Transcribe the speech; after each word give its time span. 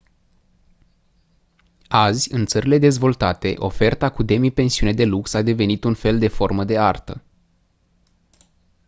azi 1.89 2.33
în 2.33 2.45
țările 2.45 2.77
dezvoltate 2.77 3.53
oferta 3.57 4.09
cu 4.09 4.23
demipensiune 4.23 4.93
de 4.93 5.05
lux 5.05 5.33
a 5.33 5.41
devenit 5.41 5.83
un 5.83 5.93
fel 5.93 6.19
de 6.19 6.27
formă 6.27 6.63
de 6.65 6.77
artă 6.77 7.21